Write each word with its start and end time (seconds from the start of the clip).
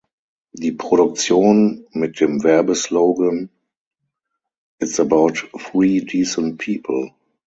Die 0.53 0.71
Produktion 0.71 1.85
mit 1.91 2.19
dem 2.21 2.41
Werbeslogan 2.43 3.51
„"It's 4.79 4.99
about 4.99 5.33
three 5.59 5.99
decent 6.01 6.57
people. 6.57 7.13